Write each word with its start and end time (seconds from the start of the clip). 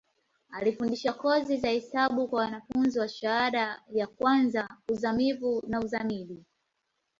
Alifundisha 0.51 1.13
kozi 1.13 1.57
za 1.57 1.69
hesabu 1.69 2.27
kwa 2.27 2.39
wanafunzi 2.41 2.99
wa 2.99 3.09
shahada 3.09 3.81
ka 3.97 4.07
kwanza, 4.07 4.77
uzamivu 4.89 5.63
na 5.67 5.79
uzamili. 5.79 6.45